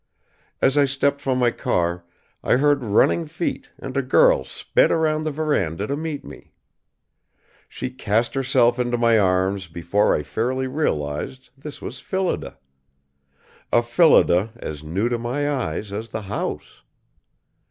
As 0.63 0.79
I 0.79 0.85
stepped 0.85 1.21
from 1.21 1.37
my 1.37 1.51
car, 1.51 2.03
I 2.43 2.55
heard 2.55 2.83
running 2.83 3.27
feet 3.27 3.69
and 3.77 3.95
a 3.95 4.01
girl 4.01 4.43
sped 4.43 4.89
around 4.89 5.25
the 5.25 5.31
veranda 5.31 5.85
to 5.85 5.95
meet 5.95 6.25
me. 6.25 6.53
She 7.69 7.91
cast 7.91 8.33
herself 8.33 8.79
into 8.79 8.97
my 8.97 9.19
arms 9.19 9.67
before 9.67 10.15
I 10.15 10.23
fairly 10.23 10.65
realized 10.65 11.51
this 11.55 11.83
was 11.83 11.99
Phillida. 11.99 12.57
A 13.71 13.83
Phillida 13.83 14.51
as 14.55 14.83
new 14.83 15.07
to 15.07 15.19
my 15.19 15.47
eyes 15.47 15.93
as 15.93 16.09
the 16.09 16.23
house! 16.23 16.81